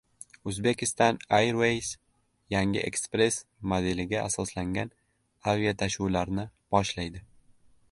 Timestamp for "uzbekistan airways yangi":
0.51-2.81